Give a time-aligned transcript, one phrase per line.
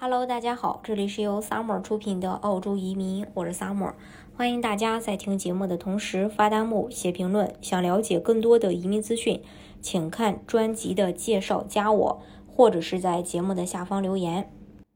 [0.00, 3.94] Hello，大家好，这里是由 Summer 出品的澳洲移民，我是 Summer，
[4.36, 7.52] 欢迎大家在听节目的同时发弹幕、写评论。
[7.60, 9.42] 想了解更多的移民资讯，
[9.80, 14.48] 请看专辑的介绍，加我，或者是在节目的下方留言。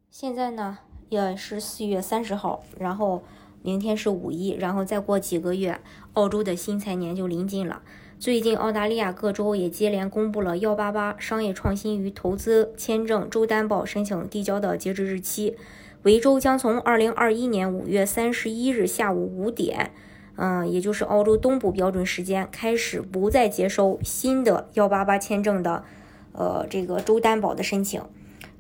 [0.09, 0.79] 现在呢，
[1.09, 3.25] 也是四月三十号，然后
[3.61, 5.81] 明天是五一，然后再过几个月，
[6.13, 7.83] 澳洲的新财年就临近了。
[8.23, 15.57] 最近，澳大利亚各州也接连公布了幺八八商业创新与投资签证州担保申请递交的截止日期。
[16.05, 19.91] 维州将从二零二一年五月三十一日下午五点，
[20.37, 25.83] 嗯，也就是澳洲东部标准时间开始，不再接收新的幺八八签证的，
[26.31, 28.01] 呃，这个州担保的申请。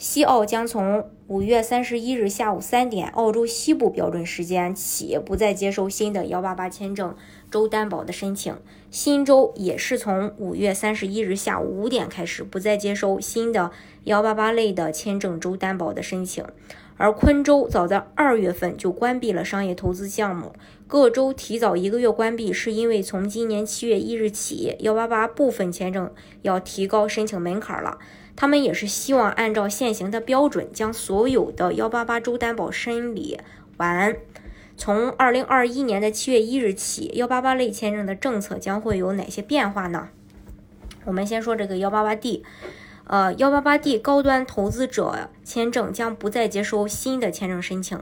[0.03, 7.15] 西澳将从五月三十一日下午三点，澳洲西部标准时间起，不再接收新的幺八八签证。
[7.53, 8.53] 州担保的申请，
[8.91, 13.71] 新州也是从五月三十一日下午五点开始，不再接收新的
[14.03, 16.45] 幺八八类的签证州担保的申请。
[16.97, 20.53] 而昆州早在二月份就关闭了商业投资项目，
[20.89, 26.11] 各州提早一个月关闭，是因为从今年七月一日起，幺八八部分签证
[26.43, 27.99] 要提高申请门槛了。
[28.43, 33.39] 他们也是希望按照现行的标准，将所有的幺八八州担保申理
[33.77, 34.17] 完。
[34.77, 40.09] 从二零二一年的七月一日起，幺八八类签证的政策将会有哪些变化呢？
[41.05, 42.43] 我们先说这个幺八八 D，
[43.07, 47.97] 呃，幺八八 D 高端投资者签证将不再接收新的签证申请。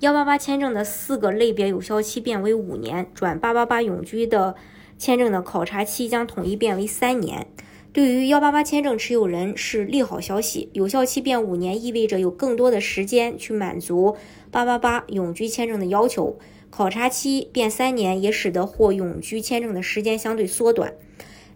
[0.00, 4.56] 幺八八签证的四个类别有效期变为五年，转八八八永居的
[4.98, 7.46] 签证的考察期将统一变为三年。
[7.94, 14.16] 对于幺八八签证持有人是利好消息，有效期变五年意味着有更多的时间去满足
[14.50, 16.36] 八八八永居签证的要求。
[16.70, 20.92] 考察期变三年也使得获永居签证的时间相对缩短。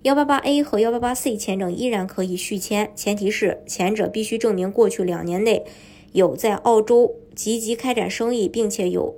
[0.03, 5.65] 幺八八 A 和幺八八 C 签证依然可以续签，前提是前者必须证明过去两年内
[6.13, 9.17] 有在澳洲积极开展生意，并且有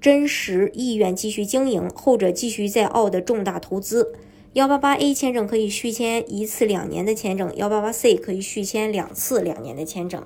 [0.00, 4.12] 真实意愿继续经营，后者继续在澳的重大投资。
[4.54, 10.24] 幺八八 A 签证可以续签一次两年的签证，幺八八 C 可以续签两次两年的签证。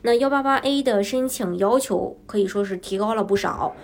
[0.00, 3.74] 那幺八八 A 的申请要求可以说是提高了不少，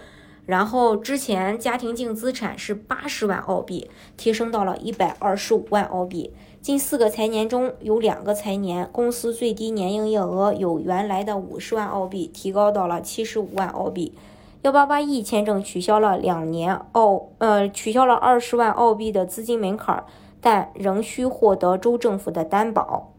[0.47, 6.33] 然后之前家庭净资产是八十万澳币，提升到了一百二十五万澳币。
[6.63, 14.15] 近四个财年中有两个财年，公司最低年营业额由原来的五十万澳币提高到了七十五万澳币。
[14.63, 20.05] 幺八八 E 签证取消了两年澳，呃，取消了二十万澳币的资金门槛，
[20.41, 23.15] 但仍需获得州政府的担保。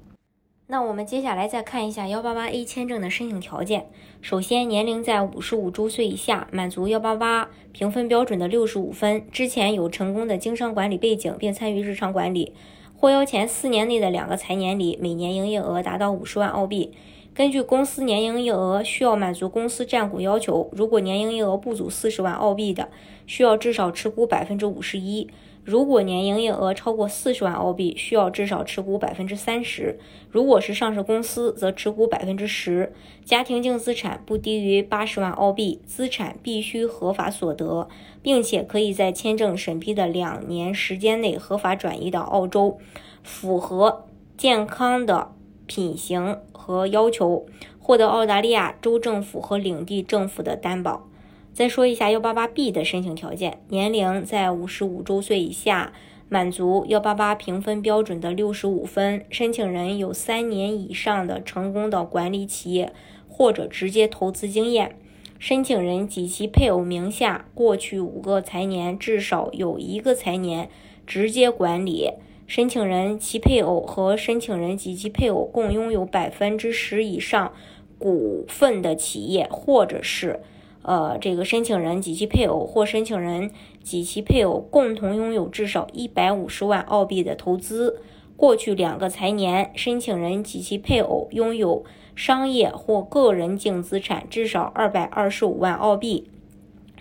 [0.68, 3.88] 那我们接下来再看一下幺八八 A 签证的申请条件。
[4.22, 12.54] 首先，年龄在五十五周岁以下，满足幺八八评分标准的六十五分，之前有成功的经商管理背景，并参与日常管理，
[12.98, 16.94] 获邀前四年内的两个财年里，每年营业额达到五十万澳币。
[17.40, 20.70] 根据公司年营业额，需要满足公司占股要求。
[20.74, 22.90] 如果年营业额不足四十万澳币的，
[23.26, 25.26] 需要至少持股百分之五十一；
[25.64, 29.98] 如果年营业额超过四十万澳币，需要至少持股百分之三十。
[30.30, 32.92] 如果是上市公司，则持股百分之十。
[33.24, 37.88] 家庭净资产不低于八十万澳币，资产必须合法所得，
[38.22, 42.78] 并且可以在签证审批的两年时间内合法转移到澳洲，
[43.24, 44.04] 符合
[44.36, 45.32] 健康的。
[45.70, 47.46] 品行和要求，
[47.78, 51.08] 获得澳大利亚州政府和领地政府的担保。
[51.54, 55.94] 再说一下幺八八 B 的申请条件：年龄在五十五周岁以下，
[56.28, 62.92] 满足幺八八评分标准的六十五分，申请人有三年以上的成功的管理企业
[63.28, 64.96] 或者直接投资经验，
[65.38, 70.68] 申请人及其配偶名下过去五个财年至少有一个财年
[71.06, 72.14] 直接管理。
[72.50, 77.54] 申请人、其配偶和申请人及其配偶共拥有百分之十以上
[78.00, 80.40] 股份的企业，或者是，
[80.82, 83.52] 呃，这个申请人及其配偶或申请人
[83.84, 88.02] 及其配偶共同拥有至少一百五十万澳币的投资。
[88.36, 91.86] 过去两个财年，申请人及其配偶拥有
[92.16, 96.28] 商业或个人净资产至少二百二十五万澳币，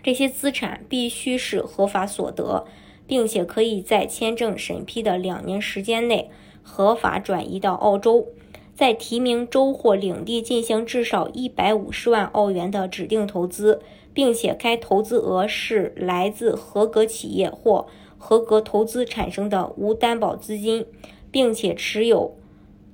[0.03, 2.67] 这些资产必须是合法所得。
[3.09, 6.31] 并且可以在签证审批的两年时间内
[6.63, 8.29] 合法转移到澳洲，
[8.75, 13.81] 在提名州或领地进行至少一百五十万澳元的指定投资，
[14.13, 17.87] 并且该投资额是来自合格企业或
[18.19, 20.85] 合格投资产生的无担保资金，
[21.31, 22.37] 并且持有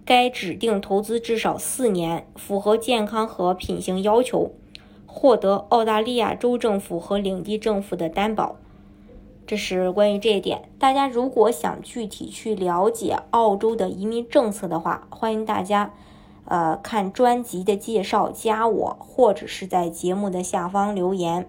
[0.04, 4.52] 该指定投资至少四年，符合健康和品行要求，
[5.06, 8.56] 获得澳大利亚州政府和领地政府的担保。
[9.46, 10.70] 这是关于这一点。
[10.78, 15.92] 大家如果想具体去了解澳洲的移民政策的话，欢迎大家，
[16.46, 21.48] 呃看专辑的介绍加我，或者是在节目的下方留言。